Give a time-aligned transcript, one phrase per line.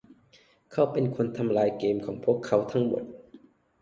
[0.71, 3.03] เขาเป็นคนที่ทำลายเกมของพวกเขาทั้งหมด